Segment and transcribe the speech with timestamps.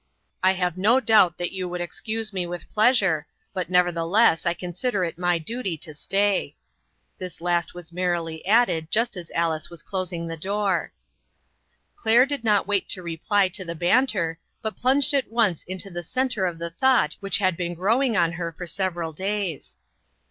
[0.41, 4.73] "I have no doubt that you would excuse me with pleasure, but nevertheless I con
[4.73, 6.55] sider it my duty to stay!"
[7.19, 10.91] This last was merrily added, just as Alice closed the door.
[11.95, 15.91] Claire did not wait to reply to the ban ter, but plunged at once into
[15.91, 19.77] the centre of the thought which had been growing on her for several days.